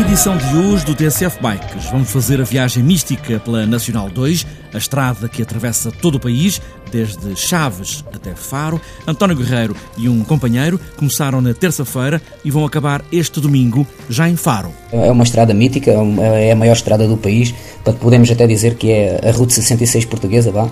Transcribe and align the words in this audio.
edição 0.00 0.36
de 0.38 0.56
hoje 0.56 0.86
do 0.86 0.94
TSF 0.94 1.38
Bikes, 1.42 1.90
vamos 1.90 2.10
fazer 2.10 2.40
a 2.40 2.44
viagem 2.44 2.82
mística 2.82 3.38
pela 3.40 3.66
Nacional 3.66 4.08
2, 4.08 4.46
a 4.72 4.78
estrada 4.78 5.28
que 5.28 5.42
atravessa 5.42 5.92
todo 5.92 6.14
o 6.14 6.20
país, 6.20 6.62
desde 6.92 7.34
Chaves 7.34 8.04
até 8.14 8.34
Faro. 8.34 8.80
António 9.06 9.34
Guerreiro 9.34 9.74
e 9.96 10.08
um 10.08 10.22
companheiro 10.22 10.78
começaram 10.96 11.40
na 11.40 11.54
terça-feira 11.54 12.20
e 12.44 12.50
vão 12.50 12.66
acabar 12.66 13.02
este 13.10 13.40
domingo, 13.40 13.86
já 14.08 14.28
em 14.28 14.36
Faro. 14.36 14.70
É 14.92 15.10
uma 15.10 15.24
estrada 15.24 15.54
mítica, 15.54 15.90
é 15.90 16.52
a 16.52 16.56
maior 16.56 16.74
estrada 16.74 17.08
do 17.08 17.16
país, 17.16 17.54
podemos 17.98 18.30
até 18.30 18.46
dizer 18.46 18.74
que 18.74 18.90
é 18.90 19.20
a 19.26 19.32
Route 19.32 19.54
66 19.54 20.04
portuguesa, 20.04 20.52
vá. 20.52 20.68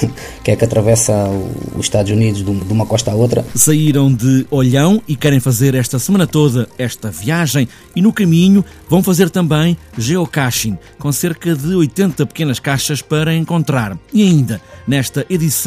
que 0.42 0.50
é 0.50 0.56
que 0.56 0.64
atravessa 0.64 1.28
os 1.76 1.86
Estados 1.86 2.10
Unidos 2.10 2.42
de 2.44 2.72
uma 2.72 2.86
costa 2.86 3.10
à 3.10 3.14
outra. 3.14 3.44
Saíram 3.54 4.12
de 4.12 4.46
Olhão 4.50 5.02
e 5.06 5.16
querem 5.16 5.40
fazer 5.40 5.74
esta 5.74 5.98
semana 5.98 6.26
toda 6.26 6.68
esta 6.78 7.10
viagem 7.10 7.68
e 7.94 8.02
no 8.02 8.12
caminho 8.12 8.64
vão 8.88 9.02
fazer 9.02 9.30
também 9.30 9.76
geocaching, 9.96 10.78
com 10.98 11.12
cerca 11.12 11.54
de 11.54 11.74
80 11.74 12.26
pequenas 12.26 12.58
caixas 12.58 13.00
para 13.00 13.34
encontrar. 13.34 13.96
E 14.12 14.22
ainda, 14.22 14.60
nesta 14.86 15.24
edição, 15.28 15.61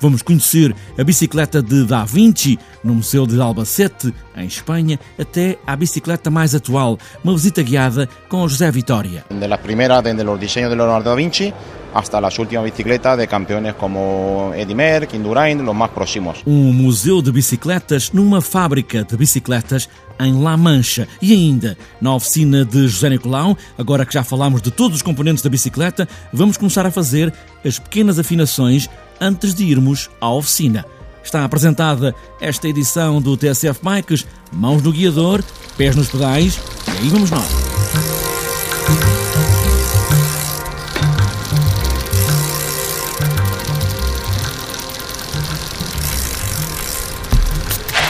vamos 0.00 0.22
conhecer 0.22 0.74
a 0.98 1.04
bicicleta 1.04 1.62
de 1.62 1.84
Da 1.84 2.04
Vinci 2.04 2.58
no 2.82 2.94
Museu 2.94 3.26
de 3.26 3.40
Albacete, 3.40 4.12
em 4.36 4.46
Espanha, 4.46 4.98
até 5.18 5.58
à 5.66 5.76
bicicleta 5.76 6.30
mais 6.30 6.54
atual, 6.54 6.98
uma 7.22 7.34
visita 7.34 7.62
guiada 7.62 8.08
com 8.28 8.48
José 8.48 8.70
Vitória. 8.70 9.24
De 9.30 9.46
la 9.46 9.58
primera, 9.58 10.00
desde 10.00 10.24
los 10.24 10.38
diseños 10.38 10.70
de 10.70 10.76
Leonardo 10.76 11.10
da 11.10 11.14
Vinci 11.14 11.52
hasta 11.96 12.20
las 12.20 12.38
últimas 12.38 12.64
bicicletas 12.64 13.16
de 13.16 13.26
campeones 13.26 13.74
como 13.74 14.52
Eddy 14.54 14.74
Merckx, 14.74 15.14
Indurain, 15.14 15.64
los 15.64 15.74
más 15.74 15.90
próximos. 15.90 16.42
Um 16.46 16.72
museu 16.72 17.22
de 17.22 17.32
bicicletas 17.32 18.12
numa 18.12 18.42
fábrica 18.42 19.02
de 19.02 19.16
bicicletas 19.16 19.88
em 20.20 20.42
La 20.42 20.56
Mancha. 20.58 21.08
E 21.22 21.32
ainda, 21.32 21.76
na 22.00 22.14
oficina 22.14 22.64
de 22.64 22.86
José 22.86 23.08
Nicolau, 23.08 23.56
agora 23.78 24.04
que 24.04 24.12
já 24.12 24.22
falámos 24.22 24.60
de 24.60 24.70
todos 24.70 24.96
os 24.96 25.02
componentes 25.02 25.42
da 25.42 25.48
bicicleta, 25.48 26.06
vamos 26.32 26.58
começar 26.58 26.84
a 26.84 26.90
fazer 26.90 27.32
as 27.64 27.78
pequenas 27.78 28.18
afinações 28.18 28.90
antes 29.20 29.54
de 29.54 29.64
irmos 29.64 30.10
à 30.20 30.30
oficina. 30.30 30.84
Está 31.22 31.44
apresentada 31.44 32.14
esta 32.40 32.68
edição 32.68 33.20
do 33.20 33.36
TSF 33.36 33.80
Bikes, 33.82 34.26
mãos 34.52 34.82
no 34.82 34.92
guiador, 34.92 35.42
pés 35.76 35.96
nos 35.96 36.08
pedais, 36.08 36.60
e 36.86 36.90
aí 37.02 37.08
vamos 37.08 37.30
nós. 37.30 37.66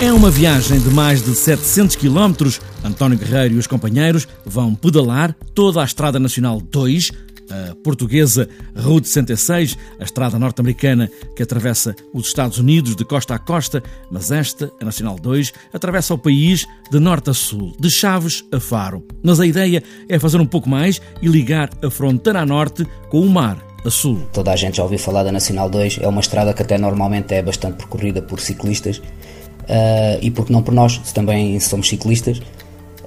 É 0.02 0.12
uma 0.12 0.30
viagem 0.30 0.78
de 0.78 0.90
mais 0.90 1.22
de 1.22 1.34
700 1.34 1.96
km. 1.96 2.50
António 2.84 3.18
Guerreiro 3.18 3.54
e 3.54 3.58
os 3.58 3.66
companheiros 3.66 4.28
vão 4.44 4.74
pedalar 4.74 5.34
toda 5.54 5.80
a 5.80 5.84
Estrada 5.84 6.20
Nacional 6.20 6.60
2, 6.60 7.12
a 7.50 7.74
portuguesa 7.76 8.48
Route 8.74 9.08
66, 9.08 9.76
a 9.98 10.04
estrada 10.04 10.38
norte-americana 10.38 11.10
que 11.34 11.42
atravessa 11.42 11.94
os 12.12 12.26
Estados 12.26 12.58
Unidos 12.58 12.96
de 12.96 13.04
costa 13.04 13.34
a 13.34 13.38
costa, 13.38 13.82
mas 14.10 14.30
esta, 14.30 14.72
a 14.80 14.84
Nacional 14.84 15.16
2, 15.16 15.52
atravessa 15.72 16.14
o 16.14 16.18
país 16.18 16.66
de 16.90 16.98
norte 16.98 17.30
a 17.30 17.34
sul, 17.34 17.74
de 17.78 17.90
Chaves 17.90 18.44
a 18.52 18.60
Faro. 18.60 19.04
Mas 19.22 19.40
a 19.40 19.46
ideia 19.46 19.82
é 20.08 20.18
fazer 20.18 20.40
um 20.40 20.46
pouco 20.46 20.68
mais 20.68 21.00
e 21.22 21.28
ligar 21.28 21.70
a 21.82 21.90
fronteira 21.90 22.40
a 22.40 22.46
norte 22.46 22.86
com 23.08 23.20
o 23.20 23.28
mar 23.28 23.64
a 23.84 23.90
sul. 23.90 24.26
Toda 24.32 24.52
a 24.52 24.56
gente 24.56 24.76
já 24.78 24.82
ouviu 24.82 24.98
falar 24.98 25.22
da 25.22 25.32
Nacional 25.32 25.70
2, 25.70 25.98
é 26.02 26.08
uma 26.08 26.20
estrada 26.20 26.52
que 26.52 26.62
até 26.62 26.76
normalmente 26.76 27.34
é 27.34 27.42
bastante 27.42 27.76
percorrida 27.76 28.20
por 28.20 28.40
ciclistas 28.40 28.98
uh, 28.98 30.18
e 30.20 30.30
porque 30.30 30.52
não 30.52 30.62
por 30.62 30.74
nós, 30.74 30.98
também 31.12 31.58
somos 31.60 31.88
ciclistas, 31.88 32.40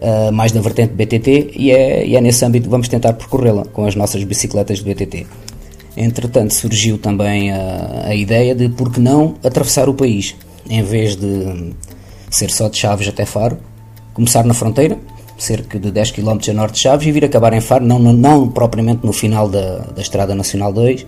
uh, 0.02 0.32
mais 0.32 0.52
na 0.54 0.62
vertente 0.62 0.94
BTT, 0.94 1.52
e 1.56 1.72
é, 1.72 2.06
e 2.06 2.16
é 2.16 2.22
nesse 2.22 2.44
âmbito 2.46 2.66
que 2.66 2.70
vamos 2.70 2.88
tentar 2.88 3.14
percorrê-la 3.14 3.66
com 3.66 3.86
as 3.86 3.96
nossas 3.96 4.24
bicicletas 4.24 4.80
de 4.80 4.94
BTT. 4.94 5.28
Entretanto, 5.98 6.54
surgiu 6.54 6.98
também 6.98 7.52
a, 7.52 8.04
a 8.06 8.16
ideia 8.16 8.56
de 8.56 8.70
por 8.70 8.92
que 8.92 9.00
não 9.00 9.36
atravessar 9.44 9.90
o 9.90 9.94
país, 9.94 10.36
em 10.70 10.84
vez 10.84 11.16
de 11.16 11.74
ser 12.30 12.52
só 12.52 12.70
de 12.70 12.78
Chaves 12.78 13.08
até 13.08 13.26
Faro, 13.26 13.58
começar 14.14 14.44
na 14.46 14.54
fronteira, 14.54 14.98
cerca 15.38 15.80
de 15.80 15.92
10 15.92 16.12
km 16.12 16.38
a 16.50 16.54
norte 16.54 16.76
de 16.76 16.82
Chaves, 16.82 17.08
e 17.08 17.12
vir 17.12 17.26
acabar 17.26 17.54
em 17.54 17.62
Faro, 17.62 17.86
não, 17.86 18.00
não, 18.00 18.14
não 18.14 18.48
propriamente 18.48 19.06
no 19.06 19.14
final 19.14 19.50
da, 19.50 19.80
da 19.80 20.02
Estrada 20.02 20.36
Nacional 20.36 20.72
2, 20.72 21.06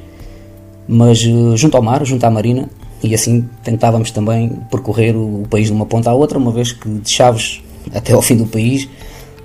mas 0.88 1.24
uh, 1.24 1.56
junto 1.56 1.78
ao 1.78 1.84
mar, 1.84 2.06
junto 2.06 2.26
à 2.26 2.30
marina, 2.30 2.70
e 3.04 3.16
assim 3.16 3.48
tentávamos 3.64 4.12
também 4.12 4.50
percorrer 4.70 5.16
o 5.16 5.44
país 5.50 5.68
de 5.68 5.74
uma 5.74 5.86
ponta 5.86 6.10
à 6.10 6.14
outra, 6.14 6.38
uma 6.38 6.52
vez 6.52 6.72
que 6.72 6.88
de 6.88 7.10
Chaves 7.10 7.62
até 7.94 8.14
ao 8.14 8.22
fim 8.22 8.38
do 8.38 8.46
país, 8.46 8.88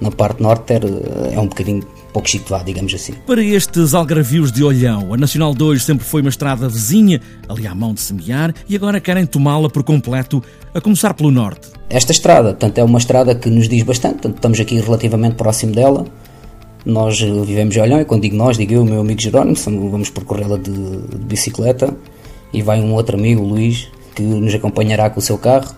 na 0.00 0.10
parte 0.10 0.42
norte, 0.42 0.74
é 1.32 1.40
um 1.40 1.46
bocadinho 1.46 1.82
pouco 2.16 2.30
situado, 2.30 2.64
digamos 2.64 2.94
assim. 2.94 3.12
Para 3.26 3.42
estes 3.42 3.92
algarvios 3.92 4.50
de 4.50 4.64
Olhão, 4.64 5.12
a 5.12 5.18
Nacional 5.18 5.52
2 5.52 5.84
sempre 5.84 6.04
foi 6.04 6.22
uma 6.22 6.30
estrada 6.30 6.66
vizinha, 6.66 7.20
ali 7.46 7.66
à 7.66 7.74
mão 7.74 7.92
de 7.92 8.00
semear, 8.00 8.54
e 8.66 8.74
agora 8.74 8.98
querem 9.00 9.26
tomá-la 9.26 9.68
por 9.68 9.84
completo, 9.84 10.42
a 10.74 10.80
começar 10.80 11.12
pelo 11.12 11.30
norte. 11.30 11.68
Esta 11.90 12.12
estrada, 12.12 12.50
portanto, 12.50 12.78
é 12.78 12.84
uma 12.84 12.98
estrada 12.98 13.34
que 13.34 13.50
nos 13.50 13.68
diz 13.68 13.82
bastante, 13.82 14.14
portanto, 14.14 14.36
estamos 14.36 14.58
aqui 14.58 14.80
relativamente 14.80 15.34
próximo 15.34 15.74
dela. 15.74 16.06
Nós 16.86 17.20
eh, 17.20 17.26
vivemos 17.44 17.76
em 17.76 17.80
Olhão, 17.80 18.00
e 18.00 18.04
quando 18.06 18.22
digo 18.22 18.36
nós, 18.36 18.56
digo 18.56 18.72
eu 18.72 18.82
o 18.82 18.86
meu 18.86 19.00
amigo 19.00 19.20
Jerónimo, 19.20 19.54
vamos 19.90 20.08
percorrê-la 20.08 20.56
de, 20.56 20.72
de 20.72 21.18
bicicleta 21.18 21.94
e 22.50 22.62
vai 22.62 22.80
um 22.80 22.94
outro 22.94 23.18
amigo, 23.18 23.42
o 23.42 23.46
Luís, 23.46 23.88
que 24.14 24.22
nos 24.22 24.54
acompanhará 24.54 25.10
com 25.10 25.20
o 25.20 25.22
seu 25.22 25.36
carro, 25.36 25.74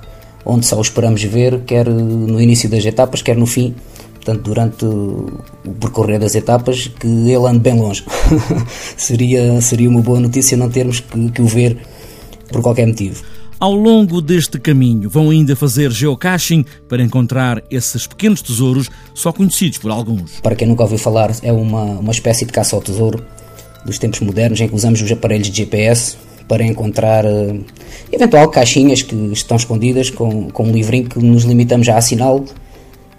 onde 0.48 0.66
só 0.66 0.78
o 0.78 0.80
esperamos 0.80 1.22
ver, 1.22 1.60
quer 1.60 1.86
no 1.86 2.40
início 2.40 2.68
das 2.68 2.84
etapas, 2.84 3.20
quer 3.20 3.36
no 3.36 3.46
fim, 3.46 3.74
portanto, 4.14 4.42
durante 4.42 4.84
o 4.84 5.40
percorrer 5.78 6.18
das 6.18 6.34
etapas, 6.34 6.88
que 6.88 7.06
ele 7.06 7.46
ande 7.46 7.60
bem 7.60 7.78
longe. 7.78 8.02
seria, 8.96 9.60
seria 9.60 9.90
uma 9.90 10.00
boa 10.00 10.18
notícia 10.18 10.56
não 10.56 10.70
termos 10.70 11.00
que, 11.00 11.30
que 11.30 11.42
o 11.42 11.46
ver 11.46 11.76
por 12.50 12.62
qualquer 12.62 12.86
motivo. 12.86 13.22
Ao 13.60 13.72
longo 13.72 14.22
deste 14.22 14.58
caminho, 14.58 15.10
vão 15.10 15.30
ainda 15.30 15.54
fazer 15.54 15.90
geocaching 15.90 16.64
para 16.88 17.02
encontrar 17.02 17.62
esses 17.70 18.06
pequenos 18.06 18.40
tesouros 18.40 18.88
só 19.12 19.32
conhecidos 19.32 19.78
por 19.78 19.90
alguns. 19.90 20.40
Para 20.40 20.54
quem 20.54 20.66
nunca 20.66 20.84
ouviu 20.84 20.98
falar, 20.98 21.34
é 21.42 21.52
uma, 21.52 21.82
uma 21.98 22.12
espécie 22.12 22.46
de 22.46 22.52
caça 22.52 22.74
ao 22.74 22.80
tesouro 22.80 23.22
dos 23.84 23.98
tempos 23.98 24.20
modernos 24.20 24.60
em 24.60 24.68
que 24.68 24.74
usamos 24.74 25.02
os 25.02 25.10
aparelhos 25.10 25.50
de 25.50 25.56
GPS 25.56 26.16
para 26.48 26.64
encontrar 26.64 27.24
uh, 27.26 27.64
eventual 28.10 28.48
caixinhas 28.48 29.02
que 29.02 29.14
estão 29.32 29.56
escondidas 29.56 30.10
com, 30.10 30.50
com 30.50 30.64
um 30.64 30.72
livrinho 30.72 31.08
que 31.08 31.18
nos 31.18 31.44
limitamos 31.44 31.88
a 31.88 31.96
assiná-lo, 31.96 32.46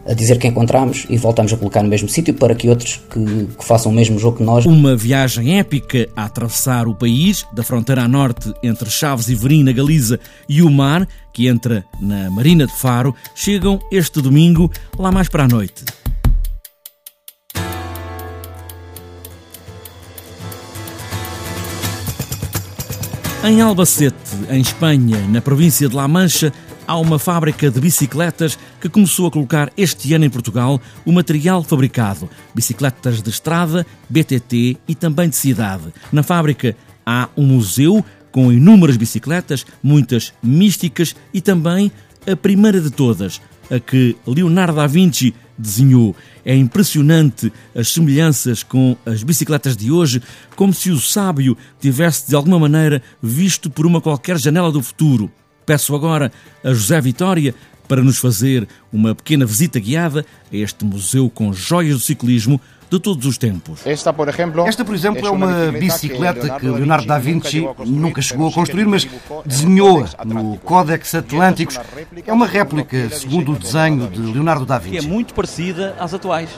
a 0.06 0.14
dizer 0.14 0.40
que 0.40 0.48
encontramos 0.48 1.06
e 1.10 1.18
voltamos 1.18 1.54
a 1.54 1.58
colocar 1.58 1.84
no 1.84 1.90
mesmo 1.90 2.10
sítio 2.10 2.34
para 2.34 2.56
que 2.56 2.68
outros 2.68 3.00
que, 3.12 3.48
que, 3.56 3.64
façam 3.64 3.92
o 3.92 3.96
mesmo 3.96 4.18
jogo 4.18 4.38
que 4.38 4.44
nós. 4.44 4.66
Uma 4.66 4.96
viagem 4.96 5.60
épica 5.60 6.10
a 6.16 6.26
atravessar 6.26 6.88
o 6.88 6.96
país, 6.96 7.46
da 7.54 7.62
fronteira 7.62 8.02
a 8.02 8.08
norte 8.08 8.52
entre 8.64 8.90
Chaves 8.90 9.30
e 9.30 9.36
Verim, 9.36 9.64
na 9.64 9.72
Galiza, 9.72 10.20
e 10.48 10.64
o 10.64 10.70
mar, 10.72 11.08
que 11.32 11.48
entra 11.48 11.86
na 12.02 12.32
Marina 12.32 12.66
de 12.66 12.74
Faro, 12.74 13.14
chegam 13.36 13.80
este 13.92 14.20
domingo, 14.20 14.72
lá 14.98 15.12
mais 15.12 15.30
para 15.30 15.44
a 15.44 15.48
noite. 15.48 15.86
Em 23.42 23.62
Albacete, 23.62 24.36
em 24.50 24.60
Espanha, 24.60 25.26
na 25.30 25.40
província 25.40 25.88
de 25.88 25.96
La 25.96 26.10
Mancha, 26.10 26.52
há 26.86 26.98
uma 26.98 27.18
fábrica 27.18 27.72
de 27.72 27.80
bicicletas 27.80 28.60
que 28.82 28.90
começou 28.90 29.28
a 29.28 29.32
colocar 29.32 29.72
este 29.78 30.14
ano 30.14 30.26
em 30.26 30.30
Portugal 30.30 30.80
o 31.06 31.12
material 31.14 31.64
fabricado, 31.64 32.30
bicicletas 32.54 33.22
de 33.22 33.30
estrada, 33.30 33.88
BTT 34.10 34.78
e 34.86 34.94
também 34.94 35.30
de 35.30 35.38
cidade. 35.38 35.86
Na 36.12 36.22
fábrica 36.22 36.76
há 37.06 37.30
um 37.38 37.46
museu 37.46 38.04
com 38.30 38.52
inúmeras 38.52 38.98
bicicletas, 38.98 39.66
muitas 39.82 40.34
místicas 40.44 41.16
e 41.34 41.40
também 41.40 41.90
a 42.30 42.36
primeira 42.36 42.82
de 42.82 42.92
todas, 42.92 43.42
a 43.72 43.80
que 43.80 44.18
Leonardo 44.28 44.76
da 44.76 44.86
Vinci 44.86 45.34
desenhou. 45.60 46.16
É 46.46 46.56
impressionante 46.56 47.52
as 47.76 47.90
semelhanças 47.90 48.64
com 48.64 48.96
as 49.06 49.22
bicicletas 49.22 49.76
de 49.76 49.92
hoje, 49.92 50.22
como 50.56 50.74
se 50.74 50.90
o 50.90 51.00
sábio 51.00 51.58
tivesse 51.80 52.30
de 52.30 52.36
alguma 52.36 52.58
maneira 52.58 53.04
visto 53.22 53.70
por 53.70 53.86
uma 53.86 54.00
qualquer 54.00 54.38
janela 54.40 54.72
do 54.72 54.82
futuro. 54.82 55.30
Peço 55.66 55.94
agora 55.94 56.32
a 56.64 56.74
José 56.74 57.00
Vitória 57.02 57.54
para 57.88 58.04
nos 58.04 58.20
fazer 58.20 58.68
uma 58.94 59.14
pequena 59.14 59.46
visita 59.46 59.80
guiada 59.80 60.26
a 60.52 60.56
este 60.56 60.86
museu 60.86 61.30
com 61.30 61.52
joias 61.52 61.96
do 61.96 62.02
ciclismo 62.02 62.62
de 62.90 63.00
todos 63.00 63.26
os 63.26 63.38
tempos. 63.38 63.86
Esta, 63.86 64.12
por 64.12 64.28
exemplo, 64.28 64.68
Esta, 64.68 64.84
por 64.84 64.96
exemplo 64.96 65.26
é 65.28 65.30
uma 65.30 65.72
bicicleta 65.72 66.60
que 66.60 66.66
Leonardo 66.66 67.06
da 67.06 67.20
Vinci 67.20 67.68
nunca 67.86 68.22
chegou 68.22 68.50
a 68.50 68.52
construir, 68.52 68.86
mas 68.86 69.08
desenhou 69.46 70.06
no 70.26 70.58
Códex 70.58 71.14
Atlânticos. 71.16 71.80
É 72.26 72.34
uma 72.34 72.48
réplica, 72.48 73.10
segundo 73.10 73.54
o 73.54 73.56
desenho 73.56 74.08
de 74.08 74.20
Leonardo 74.20 74.66
da 74.66 74.78
Vinci. 74.78 75.00
Que 75.00 75.06
é 75.06 75.08
muito 75.08 75.34
parecida 75.34 75.96
às 76.00 76.14
atuais. 76.14 76.50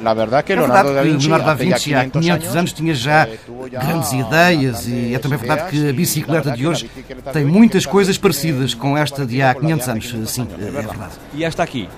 Na 0.00 0.12
verdade 0.12 0.46
que 0.46 0.54
Leonardo, 0.54 0.94
da 0.94 1.02
Vinci, 1.02 1.26
Leonardo 1.26 1.46
da 1.46 1.54
Vinci 1.54 1.94
há 1.94 2.08
500 2.08 2.56
anos 2.56 2.72
tinha 2.72 2.94
já 2.94 3.26
grandes 3.70 4.12
ideias 4.12 4.86
e 4.86 5.14
é 5.14 5.18
também 5.18 5.38
verdade 5.38 5.70
que 5.70 5.88
a 5.88 5.92
bicicleta 5.92 6.50
de 6.50 6.66
hoje 6.66 6.90
tem 7.32 7.44
muitas 7.44 7.86
coisas 7.86 8.18
parecidas 8.18 8.74
com 8.74 8.96
esta 8.96 9.24
de 9.24 9.40
há 9.40 9.54
500 9.54 9.88
anos. 9.88 10.14
Sim, 10.26 10.46
é 10.52 10.70
verdade. 10.70 11.14
E 11.32 11.44
esta 11.44 11.62
aqui? 11.62 11.88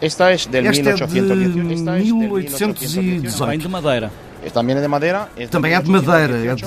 Esta 0.00 0.30
é 0.30 0.36
de 0.36 0.62
1818. 0.62 3.36
Também 3.36 3.58
de 3.58 3.68
madeira. 3.68 4.12
Também 4.52 4.76
é 4.76 4.80
de 4.80 4.88
madeira. 4.88 5.28
Também 5.50 5.74
é 5.74 5.80
de 5.80 5.90
madeira, 5.90 6.52
é 6.52 6.54
de 6.54 6.66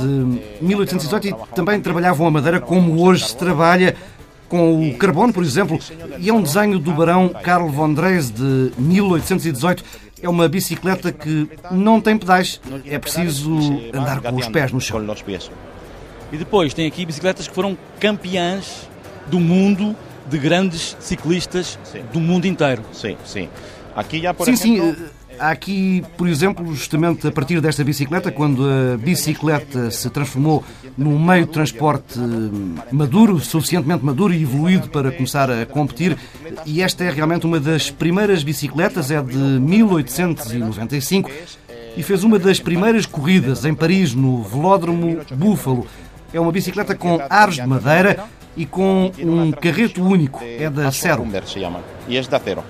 1818 0.61 1.27
e 1.27 1.35
também 1.55 1.79
trabalhavam 1.79 2.27
a 2.27 2.31
madeira 2.31 2.59
como 2.59 3.01
hoje 3.01 3.29
se 3.29 3.37
trabalha 3.37 3.95
com 4.49 4.89
o 4.89 4.97
carbono, 4.97 5.31
por 5.31 5.43
exemplo, 5.43 5.79
e 6.19 6.29
é 6.29 6.33
um 6.33 6.41
desenho 6.41 6.77
do 6.77 6.91
barão 6.91 7.29
Karl 7.29 7.69
von 7.69 7.93
Drees 7.93 8.29
de 8.29 8.71
1818. 8.77 9.83
É 10.21 10.27
uma 10.27 10.49
bicicleta 10.49 11.11
que 11.11 11.49
não 11.71 12.01
tem 12.01 12.17
pedais, 12.17 12.59
é 12.85 12.99
preciso 12.99 13.57
andar 13.93 14.19
com 14.21 14.35
os 14.35 14.47
pés 14.49 14.71
no 14.71 14.81
chão. 14.81 15.03
E 16.31 16.37
depois 16.37 16.73
tem 16.73 16.85
aqui 16.85 17.05
bicicletas 17.05 17.47
que 17.47 17.55
foram 17.55 17.77
campeãs 17.99 18.87
do 19.27 19.39
mundo 19.39 19.95
de 20.29 20.37
grandes 20.37 20.95
ciclistas 20.99 21.77
do 22.13 22.19
mundo 22.19 22.45
inteiro. 22.45 22.83
Sim, 22.93 23.17
sim. 23.25 23.49
Aqui 23.95 24.21
já, 24.21 24.33
por 24.33 24.45
sim, 24.45 24.53
exemplo... 24.53 24.95
sim. 24.95 25.05
Há 25.39 25.49
aqui, 25.49 26.03
por 26.17 26.27
exemplo, 26.27 26.75
justamente 26.75 27.25
a 27.25 27.31
partir 27.31 27.59
desta 27.61 27.83
bicicleta, 27.83 28.31
quando 28.31 28.63
a 28.63 28.95
bicicleta 28.95 29.89
se 29.89 30.07
transformou 30.11 30.63
num 30.95 31.17
meio 31.17 31.47
de 31.47 31.51
transporte 31.51 32.19
maduro, 32.91 33.39
suficientemente 33.39 34.05
maduro 34.05 34.35
e 34.35 34.43
evoluído 34.43 34.89
para 34.89 35.11
começar 35.11 35.49
a 35.49 35.65
competir, 35.65 36.15
e 36.63 36.83
esta 36.83 37.03
é 37.05 37.09
realmente 37.09 37.47
uma 37.47 37.59
das 37.59 37.89
primeiras 37.89 38.43
bicicletas, 38.43 39.09
é 39.09 39.19
de 39.19 39.35
1895, 39.35 41.31
e 41.97 42.03
fez 42.03 42.23
uma 42.23 42.37
das 42.37 42.59
primeiras 42.59 43.07
corridas 43.07 43.65
em 43.65 43.73
Paris, 43.73 44.13
no 44.13 44.43
Velódromo 44.43 45.21
Búfalo. 45.33 45.87
É 46.31 46.39
uma 46.39 46.51
bicicleta 46.51 46.93
com 46.93 47.19
aros 47.29 47.55
de 47.55 47.65
madeira 47.65 48.25
e 48.55 48.65
com 48.65 49.11
um 49.19 49.51
carreto 49.51 50.03
único, 50.03 50.43
é 50.43 50.69
da 50.69 50.91
Cero. 50.91 51.27
E 52.07 52.17
é 52.17 52.21
da 52.21 52.39
Cero 52.39 52.63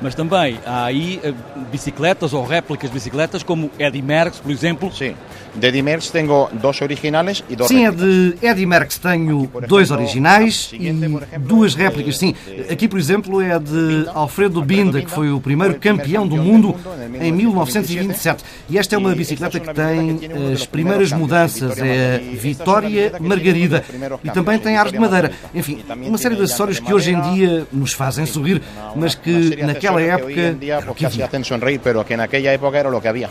mas 0.00 0.14
também 0.14 0.58
há 0.64 0.84
aí 0.84 1.20
eh, 1.22 1.32
bicicletas 1.70 2.32
ou 2.32 2.44
réplicas 2.44 2.90
de 2.90 2.94
bicicletas, 2.94 3.42
como 3.42 3.70
Eddy 3.78 4.00
Merckx, 4.00 4.40
por 4.40 4.50
exemplo. 4.50 4.92
Sim, 4.92 5.14
de 5.54 5.66
Eddy 5.66 5.82
Merckx 5.82 6.10
tenho 6.10 6.38
dois 6.58 6.80
originais 6.80 7.44
e 7.48 7.56
dois 7.56 7.68
Sim, 7.68 7.86
é 7.86 7.90
de 7.90 8.34
Eddy 8.40 8.64
Merckx 8.64 8.98
tenho 8.98 9.50
dois 9.66 9.90
originais 9.90 10.70
e 10.72 10.92
duas 11.38 11.74
réplicas, 11.74 12.18
sim. 12.18 12.34
Aqui, 12.70 12.86
por 12.86 12.98
exemplo, 12.98 13.40
é 13.40 13.58
de 13.58 14.08
Alfredo 14.14 14.62
Binda, 14.62 15.02
que 15.02 15.10
foi 15.10 15.30
o 15.30 15.40
primeiro 15.40 15.74
campeão 15.78 16.26
do 16.26 16.36
mundo 16.36 16.74
em 17.20 17.32
1927. 17.32 18.44
E 18.68 18.78
esta 18.78 18.94
é 18.94 18.98
uma 18.98 19.14
bicicleta 19.14 19.58
que 19.58 19.74
tem 19.74 20.20
as 20.52 20.64
primeiras 20.66 21.12
mudanças, 21.12 21.78
é 21.78 22.16
a 22.16 22.36
Vitória 22.36 23.12
Margarida. 23.20 23.84
E 24.22 24.30
também 24.30 24.58
tem 24.58 24.76
ares 24.76 24.92
de 24.92 24.98
madeira. 24.98 25.32
Enfim, 25.54 25.84
uma 26.02 26.18
série 26.18 26.36
de 26.36 26.42
acessórios 26.42 26.78
que 26.78 26.92
hoje 26.92 27.12
em 27.12 27.20
dia 27.34 27.66
nos 27.72 27.92
fazem 27.92 28.26
sorrir, 28.26 28.62
mas 28.94 29.14
que 29.14 29.56
naquela 29.62 29.87
naquela 29.90 30.16
época 30.16 30.94
que 30.94 31.10
se 31.10 31.22
hacen 31.22 31.44
sonreír, 31.44 31.80
pero 31.82 32.04
que 32.04 32.16
naquela 32.16 32.52
época 32.52 32.78
era 32.78 32.88
o 32.88 32.92
que 33.00 33.08
havia. 33.08 33.30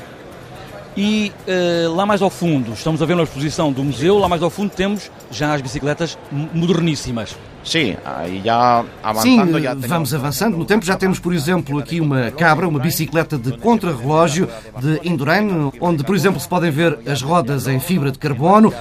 E 0.98 1.32
uh, 1.48 1.94
lá 1.94 2.08
mais 2.08 2.24
ao 2.24 2.30
fundo, 2.32 2.74
estamos 2.74 3.04
a 3.04 3.06
ver 3.06 3.14
uma 3.14 3.22
exposição 3.22 3.72
do 3.72 3.84
museu, 3.84 4.18
lá 4.18 4.28
mais 4.28 4.42
ao 4.42 4.50
fundo 4.50 4.72
temos 4.72 5.12
já 5.30 5.54
as 5.54 5.62
bicicletas 5.62 6.18
moderníssimas. 6.32 7.38
Sim, 7.68 7.98
aí 8.06 8.42
já 8.44 8.84
avançando. 9.04 9.58
Sim, 9.58 9.62
já 9.62 9.74
vamos 9.74 10.14
avançando 10.14 10.58
no 10.58 10.64
tempo. 10.64 10.86
Já 10.86 10.96
temos, 10.96 11.20
por 11.20 11.34
exemplo, 11.34 11.78
aqui 11.80 12.00
uma 12.00 12.32
cabra, 12.32 12.68
uma 12.68 12.80
bicicleta 12.80 13.38
de 13.38 13.58
contrarrelógio 13.58 14.48
de 14.80 15.02
Indurain, 15.04 15.72
onde, 15.82 16.04
por 16.04 16.16
exemplo, 16.16 16.40
se 16.40 16.48
podem 16.48 16.72
ver 16.72 16.98
as 17.06 17.22
rodas 17.22 17.68
em 17.68 17.80
fibra 17.80 18.10
de 18.10 18.18
carbono 18.18 18.74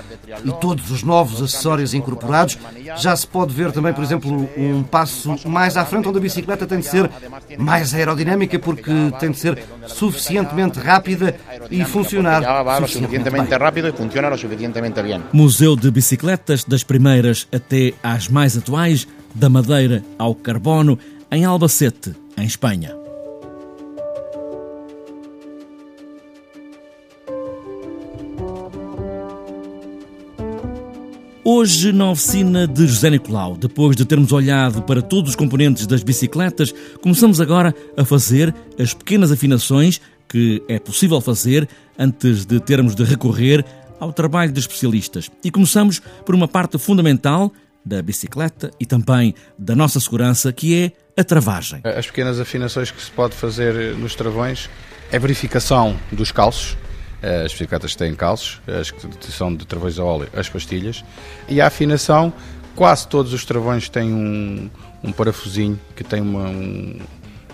e 0.44 0.52
todos 0.60 0.90
os 0.90 1.02
novos 1.02 1.42
acessórios 1.42 1.94
incorporados. 1.94 2.56
Já 2.96 3.16
se 3.16 3.26
pode 3.26 3.52
ver 3.52 3.72
também, 3.72 3.92
por 3.92 4.04
exemplo, 4.04 4.48
um 4.56 4.84
passo 4.84 5.36
mais 5.48 5.76
à 5.76 5.84
frente, 5.84 6.06
onde 6.06 6.18
a 6.18 6.20
bicicleta 6.20 6.64
tem 6.64 6.78
de 6.78 6.86
ser 6.86 7.10
mais 7.58 7.92
aerodinâmica, 7.92 8.56
porque 8.58 8.92
tem 9.18 9.32
de 9.32 9.38
ser 9.38 9.64
suficientemente 9.88 10.78
rápida 10.78 11.36
e 11.70 11.84
funcionar 11.84 12.42
suficientemente 12.86 13.54
rápido 13.54 13.88
e 13.88 13.92
funciona 13.92 14.32
o 14.32 14.38
suficientemente 14.38 15.02
bem. 15.02 15.22
Museu 15.32 15.76
de 15.76 15.90
bicicletas, 15.90 16.64
das 16.64 16.82
primeiras 16.82 17.46
até 17.52 17.94
às 18.02 18.28
mais 18.28 18.56
atuais 18.56 19.06
da 19.34 19.48
madeira 19.48 20.02
ao 20.18 20.34
carbono, 20.34 20.98
em 21.30 21.44
Albacete, 21.44 22.14
em 22.36 22.44
Espanha. 22.44 23.06
Hoje, 31.48 31.92
na 31.92 32.10
oficina 32.10 32.66
de 32.66 32.88
José 32.88 33.08
Nicolau, 33.08 33.56
depois 33.56 33.94
de 33.94 34.04
termos 34.04 34.32
olhado 34.32 34.82
para 34.82 35.00
todos 35.00 35.30
os 35.30 35.36
componentes 35.36 35.86
das 35.86 36.02
bicicletas, 36.02 36.74
começamos 37.00 37.40
agora 37.40 37.72
a 37.96 38.04
fazer 38.04 38.52
as 38.76 38.92
pequenas 38.92 39.30
afinações 39.30 40.00
que 40.28 40.62
é 40.68 40.78
possível 40.78 41.20
fazer 41.20 41.68
antes 41.98 42.44
de 42.44 42.60
termos 42.60 42.94
de 42.94 43.04
recorrer 43.04 43.64
ao 43.98 44.12
trabalho 44.12 44.52
de 44.52 44.60
especialistas. 44.60 45.30
E 45.42 45.50
começamos 45.50 46.00
por 46.24 46.34
uma 46.34 46.48
parte 46.48 46.78
fundamental 46.78 47.52
da 47.84 48.02
bicicleta 48.02 48.70
e 48.80 48.84
também 48.84 49.34
da 49.56 49.76
nossa 49.76 50.00
segurança, 50.00 50.52
que 50.52 50.74
é 50.74 51.20
a 51.20 51.24
travagem. 51.24 51.80
As 51.84 52.06
pequenas 52.06 52.40
afinações 52.40 52.90
que 52.90 53.00
se 53.00 53.10
pode 53.10 53.34
fazer 53.34 53.96
nos 53.96 54.14
travões 54.14 54.68
é 55.10 55.18
verificação 55.18 55.96
dos 56.10 56.32
calços. 56.32 56.76
As 57.22 57.52
bicicletas 57.52 57.94
têm 57.94 58.14
calços, 58.14 58.60
as 58.66 58.90
que 58.90 59.32
são 59.32 59.54
de 59.54 59.66
travões 59.66 59.98
a 59.98 60.04
óleo, 60.04 60.28
as 60.34 60.48
pastilhas. 60.48 61.04
E 61.48 61.60
a 61.60 61.68
afinação, 61.68 62.32
quase 62.74 63.08
todos 63.08 63.32
os 63.32 63.44
travões 63.44 63.88
têm 63.88 64.12
um, 64.12 64.70
um 65.02 65.12
parafusinho 65.12 65.80
que 65.94 66.04
tem 66.04 66.20
uma, 66.20 66.48
um, 66.48 66.98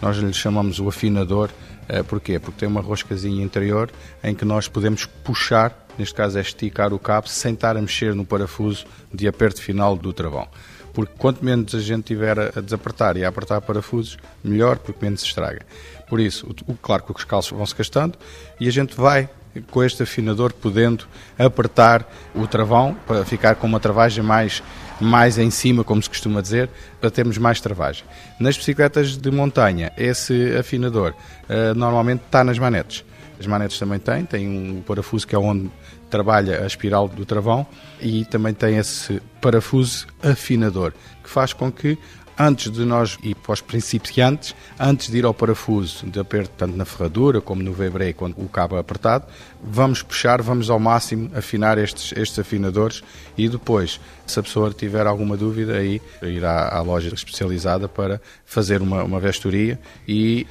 nós 0.00 0.16
lhe 0.16 0.32
chamamos 0.32 0.80
o 0.80 0.88
afinador. 0.88 1.50
Porquê? 2.00 2.38
Porque 2.38 2.60
tem 2.60 2.68
uma 2.68 2.80
roscazinha 2.80 3.44
interior 3.44 3.90
em 4.22 4.34
que 4.34 4.44
nós 4.44 4.68
podemos 4.68 5.04
puxar 5.04 5.82
neste 5.98 6.14
caso 6.14 6.38
é 6.38 6.40
esticar 6.40 6.92
o 6.92 6.98
cabo 6.98 7.28
sem 7.28 7.54
estar 7.54 7.76
a 7.76 7.80
mexer 7.80 8.14
no 8.14 8.24
parafuso 8.24 8.86
de 9.12 9.28
aperto 9.28 9.60
final 9.60 9.96
do 9.96 10.12
travão. 10.12 10.48
Porque 10.92 11.12
quanto 11.16 11.44
menos 11.44 11.74
a 11.74 11.80
gente 11.80 12.04
tiver 12.04 12.38
a 12.38 12.60
desapertar 12.60 13.16
e 13.16 13.24
a 13.24 13.28
apertar 13.28 13.60
parafusos, 13.62 14.18
melhor, 14.44 14.78
porque 14.78 15.02
menos 15.02 15.20
se 15.20 15.26
estraga. 15.26 15.64
Por 16.08 16.20
isso, 16.20 16.46
o, 16.66 16.74
claro 16.74 17.02
que 17.02 17.12
os 17.12 17.24
calços 17.24 17.56
vão 17.56 17.64
se 17.64 17.74
gastando 17.74 18.18
e 18.60 18.68
a 18.68 18.70
gente 18.70 18.94
vai 18.94 19.28
com 19.70 19.82
este 19.82 20.02
afinador 20.02 20.52
podendo 20.52 21.04
apertar 21.38 22.06
o 22.34 22.46
travão 22.46 22.96
para 23.06 23.24
ficar 23.24 23.54
com 23.56 23.66
uma 23.66 23.80
travagem 23.80 24.22
mais, 24.22 24.62
mais 25.00 25.38
em 25.38 25.50
cima, 25.50 25.84
como 25.84 26.02
se 26.02 26.08
costuma 26.08 26.40
dizer, 26.40 26.70
para 27.00 27.10
termos 27.10 27.38
mais 27.38 27.60
travagem. 27.60 28.04
Nas 28.38 28.56
bicicletas 28.56 29.16
de 29.16 29.30
montanha, 29.30 29.92
esse 29.96 30.56
afinador 30.56 31.14
uh, 31.48 31.74
normalmente 31.74 32.22
está 32.24 32.42
nas 32.42 32.58
manetes. 32.58 33.04
As 33.38 33.46
manetes 33.46 33.78
também 33.78 33.98
têm, 33.98 34.24
tem 34.24 34.48
um 34.48 34.82
parafuso 34.82 35.26
que 35.26 35.34
é 35.34 35.38
onde 35.38 35.70
trabalha 36.08 36.62
a 36.62 36.66
espiral 36.66 37.08
do 37.08 37.24
travão 37.24 37.66
e 38.00 38.24
também 38.26 38.52
tem 38.52 38.76
esse 38.76 39.20
parafuso 39.40 40.06
afinador, 40.22 40.92
que 41.24 41.30
faz 41.30 41.52
com 41.52 41.72
que 41.72 41.98
antes 42.38 42.70
de 42.70 42.84
nós 42.84 43.18
ir 43.22 43.34
para 43.34 43.52
os 43.52 43.60
principiantes, 43.60 44.54
antes 44.78 45.10
de 45.10 45.18
ir 45.18 45.24
ao 45.24 45.34
parafuso 45.34 46.06
de 46.06 46.18
aperto, 46.18 46.52
tanto 46.56 46.76
na 46.76 46.84
ferradura 46.84 47.40
como 47.40 47.62
no 47.62 47.72
V-brake, 47.72 48.14
quando 48.14 48.34
o 48.38 48.48
cabo 48.48 48.76
é 48.76 48.80
apertado, 48.80 49.26
vamos 49.62 50.02
puxar, 50.02 50.42
vamos 50.42 50.70
ao 50.70 50.78
máximo 50.78 51.30
afinar 51.34 51.78
estes, 51.78 52.12
estes 52.16 52.38
afinadores 52.38 53.02
e 53.36 53.48
depois, 53.48 54.00
se 54.26 54.38
a 54.38 54.42
pessoa 54.42 54.70
tiver 54.72 55.06
alguma 55.06 55.36
dúvida, 55.36 55.76
aí 55.76 56.00
irá 56.22 56.68
à 56.68 56.80
loja 56.80 57.12
especializada 57.14 57.88
para 57.88 58.20
fazer 58.44 58.82
uma, 58.82 59.02
uma 59.02 59.20
vestoria 59.20 59.78
e 60.06 60.46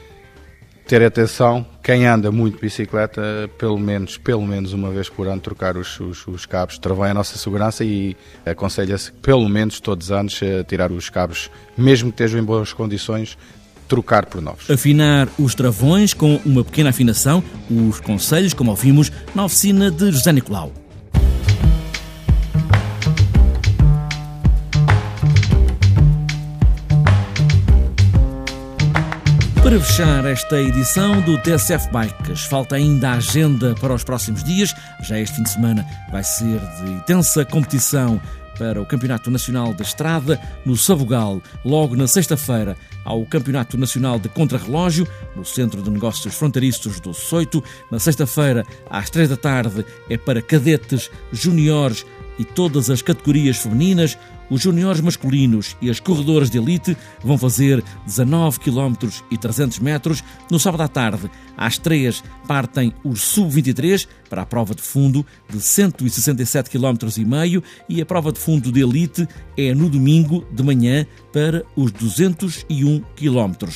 ter 0.87 1.03
atenção, 1.03 1.65
quem 1.81 2.05
anda 2.05 2.31
muito 2.31 2.55
de 2.55 2.61
bicicleta, 2.61 3.49
pelo 3.57 3.79
menos, 3.79 4.17
pelo 4.17 4.45
menos 4.45 4.73
uma 4.73 4.89
vez 4.91 5.09
por 5.09 5.27
ano, 5.27 5.41
trocar 5.41 5.77
os, 5.77 5.99
os, 5.99 6.27
os 6.27 6.45
cabos. 6.45 6.77
Travão 6.77 7.05
é 7.05 7.11
a 7.11 7.13
nossa 7.13 7.37
segurança 7.37 7.83
e 7.83 8.15
aconselha-se, 8.45 9.11
pelo 9.13 9.47
menos 9.47 9.79
todos 9.79 10.07
os 10.07 10.11
anos, 10.11 10.39
a 10.41 10.63
tirar 10.63 10.91
os 10.91 11.09
cabos, 11.09 11.49
mesmo 11.77 12.09
que 12.11 12.15
estejam 12.15 12.39
em 12.39 12.43
boas 12.43 12.73
condições, 12.73 13.37
trocar 13.87 14.25
por 14.25 14.41
novos. 14.41 14.69
Afinar 14.69 15.27
os 15.37 15.53
travões 15.53 16.13
com 16.13 16.39
uma 16.45 16.63
pequena 16.63 16.89
afinação, 16.89 17.43
os 17.69 17.99
conselhos, 17.99 18.53
como 18.53 18.71
ouvimos, 18.71 19.11
na 19.35 19.45
oficina 19.45 19.91
de 19.91 20.11
José 20.11 20.31
Nicolau. 20.31 20.80
Para 29.71 29.79
fechar 29.79 30.25
esta 30.25 30.61
edição 30.61 31.21
do 31.21 31.37
TSF 31.37 31.89
Bikes, 31.93 32.43
falta 32.43 32.75
ainda 32.75 33.11
a 33.11 33.13
agenda 33.13 33.73
para 33.79 33.93
os 33.93 34.03
próximos 34.03 34.43
dias. 34.43 34.75
Já 35.01 35.17
este 35.17 35.37
fim 35.37 35.43
de 35.43 35.49
semana 35.49 35.87
vai 36.11 36.25
ser 36.25 36.59
de 36.59 36.91
intensa 36.91 37.45
competição 37.45 38.19
para 38.59 38.81
o 38.81 38.85
Campeonato 38.85 39.31
Nacional 39.31 39.73
da 39.73 39.81
Estrada 39.81 40.37
no 40.65 40.75
Sabugal. 40.75 41.41
Logo 41.63 41.95
na 41.95 42.05
sexta-feira, 42.05 42.75
ao 43.05 43.25
Campeonato 43.25 43.77
Nacional 43.77 44.19
de 44.19 44.27
Contrarrelógio 44.27 45.07
no 45.37 45.45
Centro 45.45 45.81
de 45.81 45.89
Negócios 45.89 46.35
Fronteiriços 46.35 46.99
do 46.99 47.13
Soito. 47.13 47.63
Na 47.89 47.97
sexta-feira, 47.97 48.65
às 48.89 49.09
três 49.09 49.29
da 49.29 49.37
tarde, 49.37 49.85
é 50.09 50.17
para 50.17 50.41
cadetes, 50.41 51.09
juniores 51.31 52.05
e 52.37 52.43
todas 52.43 52.89
as 52.89 53.01
categorias 53.01 53.55
femininas 53.55 54.17
os 54.51 54.61
juniores 54.61 54.99
masculinos 54.99 55.77
e 55.81 55.89
as 55.89 56.01
corredoras 56.01 56.49
de 56.49 56.57
elite 56.57 56.95
vão 57.23 57.37
fazer 57.37 57.81
19 58.05 58.59
km 58.59 59.07
e 59.31 59.37
300 59.37 59.79
metros. 59.79 60.21
No 60.51 60.59
sábado 60.59 60.83
à 60.83 60.87
tarde, 60.89 61.31
às 61.55 61.77
3 61.77 62.21
partem 62.45 62.93
os 63.01 63.21
sub-23 63.21 64.07
para 64.29 64.41
a 64.41 64.45
prova 64.45 64.75
de 64.75 64.81
fundo 64.81 65.25
de 65.49 65.61
167 65.61 66.69
km 66.69 66.97
e 67.17 67.25
meio 67.25 67.63
e 67.87 68.01
a 68.01 68.05
prova 68.05 68.31
de 68.31 68.39
fundo 68.39 68.71
de 68.71 68.81
elite 68.81 69.25
é 69.57 69.73
no 69.73 69.89
domingo 69.89 70.45
de 70.51 70.63
manhã 70.63 71.05
para 71.31 71.63
os 71.73 71.91
201 71.93 72.99
km. 73.15 73.69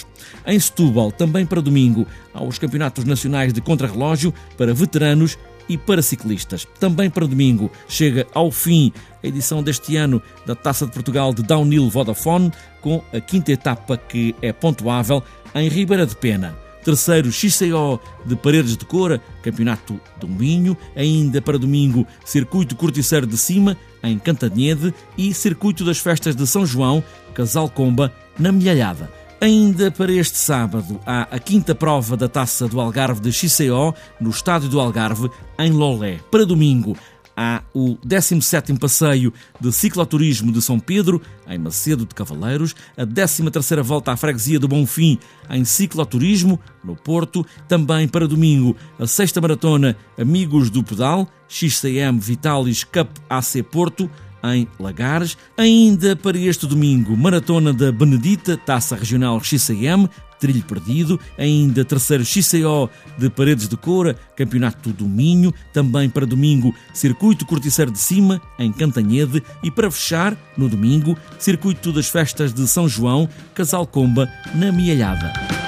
Em 0.46 0.60
Setúbal, 0.60 1.10
também 1.10 1.46
para 1.46 1.62
domingo, 1.62 2.06
há 2.34 2.44
os 2.44 2.60
campeonatos 2.60 3.06
nacionais 3.06 3.54
de 3.54 3.62
contrarrelógio 3.62 4.34
para 4.58 4.74
veteranos 4.74 5.38
e 5.68 5.78
para 5.78 6.02
ciclistas. 6.02 6.68
Também 6.80 7.10
para 7.10 7.28
domingo 7.28 7.72
chega 7.88 8.28
ao 8.34 8.52
fim 8.52 8.92
a 9.24 9.28
edição 9.28 9.64
deste 9.64 9.96
ano 9.96 10.22
da 10.46 10.56
Taça 10.56 10.86
de 10.86 10.92
Portugal 10.92 11.34
de 11.34 11.44
Downhill 11.44 11.90
Vodafone, 11.90 12.52
com 12.82 13.04
a 13.14 13.20
quinta 13.20 13.52
etapa 13.52 13.98
que 13.98 14.36
é 14.42 14.54
pontuável 14.54 15.24
em 15.54 15.68
Ribeira 15.68 16.06
de 16.06 16.16
Pena. 16.16 16.56
Terceiro, 16.84 17.32
XCO 17.32 18.00
de 18.24 18.36
Paredes 18.36 18.78
de 18.78 18.86
Cora, 18.86 19.20
Campeonato 19.42 20.00
do 20.20 20.28
Minho. 20.28 20.78
Ainda 20.96 21.42
para 21.42 21.58
domingo, 21.58 22.06
Circuito 22.24 22.76
Corticeiro 22.76 23.26
de 23.26 23.38
Cima, 23.38 23.76
em 24.04 24.20
Cantanhede. 24.20 24.94
E 25.18 25.34
Circuito 25.34 25.84
das 25.84 25.98
Festas 25.98 26.36
de 26.36 26.46
São 26.46 26.64
João, 26.64 27.04
Casal 27.34 27.68
Comba, 27.70 28.14
na 28.38 28.52
Milhalhada. 28.52 29.25
Ainda 29.42 29.92
para 29.92 30.12
este 30.12 30.38
sábado 30.38 31.00
há 31.06 31.24
a 31.24 31.38
quinta 31.38 31.76
prova 31.76 32.16
da 32.16 32.28
Taça 32.28 32.68
do 32.68 32.80
Algarve 32.80 33.20
de 33.20 33.32
XCO 33.32 33.94
no 34.20 34.30
Estádio 34.30 34.70
do 34.70 34.80
Algarve, 34.80 35.30
em 35.60 35.72
Lolé. 35.72 36.20
Para 36.32 36.46
domingo 36.46 36.98
há 37.36 37.62
o 37.74 37.98
17º 37.98 38.80
passeio 38.80 39.34
de 39.60 39.72
cicloturismo 39.74 40.52
de 40.52 40.62
São 40.62 40.80
Pedro, 40.80 41.22
em 41.48 41.58
Macedo 41.58 42.06
de 42.06 42.16
Cavaleiros, 42.16 42.74
a 42.98 43.06
13ª 43.06 43.84
volta 43.84 44.14
à 44.14 44.18
freguesia 44.18 44.58
do 44.58 44.70
Bonfim, 44.70 45.20
em 45.50 45.66
cicloturismo, 45.66 46.60
no 46.84 46.96
Porto, 46.96 47.46
também 47.68 48.08
para 48.08 48.28
domingo 48.28 48.76
a 48.98 49.06
sexta 49.06 49.42
maratona 49.42 49.98
Amigos 50.18 50.70
do 50.70 50.82
Pedal, 50.82 51.28
XCM 51.48 52.20
Vitalis 52.20 52.84
Cup 52.86 53.10
AC 53.30 53.62
Porto, 53.70 54.10
em 54.54 54.68
Lagares. 54.80 55.38
Ainda 55.58 56.16
para 56.16 56.38
este 56.38 56.68
domingo, 56.68 57.16
Maratona 57.16 57.74
da 57.74 57.92
Benedita, 57.92 58.58
Taça 58.58 58.96
Regional 58.96 59.42
XCM, 59.42 60.10
Trilho 60.40 60.64
Perdido, 60.64 61.20
ainda 61.38 61.86
terceiro 61.86 62.26
XCO 62.26 62.90
de 63.18 63.30
Paredes 63.30 63.68
de 63.68 63.78
Coura, 63.78 64.16
Campeonato 64.36 64.92
do 64.92 65.06
Minho, 65.06 65.54
também 65.74 66.10
para 66.10 66.26
domingo, 66.26 66.76
Circuito 66.94 67.46
Corticeiro 67.46 67.92
de 67.92 68.00
Cima, 68.00 68.42
em 68.60 68.72
Cantanhede, 68.72 69.42
e 69.64 69.72
para 69.72 69.90
fechar, 69.90 70.38
no 70.58 70.70
domingo, 70.70 71.18
Circuito 71.40 71.92
das 71.92 72.08
Festas 72.08 72.54
de 72.54 72.68
São 72.68 72.88
João, 72.88 73.30
Casal 73.54 73.88
Comba, 73.88 74.30
na 74.54 74.72
Mialhada. 74.72 75.65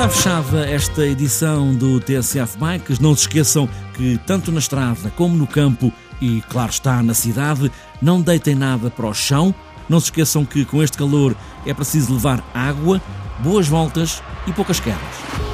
Está 0.00 0.08
fechada 0.08 0.66
esta 0.66 1.06
edição 1.06 1.74
do 1.74 2.00
TSF 2.00 2.56
Bikes. 2.56 2.98
Não 2.98 3.14
se 3.14 3.20
esqueçam 3.24 3.68
que, 3.92 4.18
tanto 4.26 4.50
na 4.50 4.58
estrada 4.58 5.10
como 5.14 5.36
no 5.36 5.46
campo 5.46 5.92
e, 6.22 6.40
claro 6.48 6.70
está, 6.70 7.02
na 7.02 7.12
cidade, 7.12 7.70
não 8.00 8.22
deitem 8.22 8.54
nada 8.54 8.88
para 8.88 9.06
o 9.06 9.12
chão. 9.12 9.54
Não 9.90 10.00
se 10.00 10.06
esqueçam 10.06 10.42
que, 10.42 10.64
com 10.64 10.82
este 10.82 10.96
calor, 10.96 11.36
é 11.66 11.74
preciso 11.74 12.14
levar 12.14 12.42
água, 12.54 12.98
boas 13.40 13.68
voltas 13.68 14.22
e 14.46 14.52
poucas 14.54 14.80
quedas. 14.80 15.49